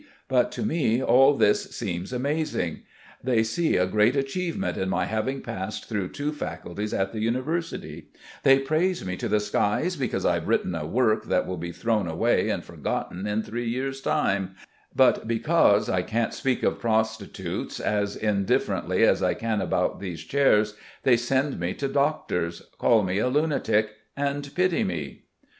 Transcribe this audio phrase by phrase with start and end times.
[0.27, 2.79] But to me all this seems amazing.
[3.23, 8.07] They see a great achievement in my having passed through two faculties at the university;
[8.41, 11.71] they praise me to the skies because I have written a work that will be
[11.71, 14.55] thrown away and forgotten in three years' time,
[14.95, 15.51] but became
[15.87, 20.73] I can't speak of prostitutes as indifferently as I can about these chairs,
[21.03, 25.25] they send me to doctors, call me a lunatic, and pity me."